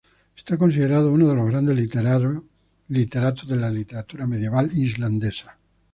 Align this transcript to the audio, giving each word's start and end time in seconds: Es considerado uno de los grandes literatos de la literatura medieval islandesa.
Es 0.35 0.57
considerado 0.57 1.11
uno 1.13 1.27
de 1.27 1.35
los 1.35 1.45
grandes 1.45 1.75
literatos 1.75 3.47
de 3.47 3.55
la 3.55 3.69
literatura 3.69 4.25
medieval 4.25 4.71
islandesa. 4.75 5.59